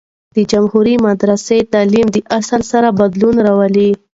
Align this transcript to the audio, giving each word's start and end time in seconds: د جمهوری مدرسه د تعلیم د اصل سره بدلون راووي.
د 0.35 0.37
جمهوری 0.51 0.95
مدرسه 1.07 1.55
د 1.61 1.69
تعلیم 1.73 2.07
د 2.11 2.17
اصل 2.39 2.61
سره 2.71 2.87
بدلون 2.99 3.35
راووي. 3.47 3.91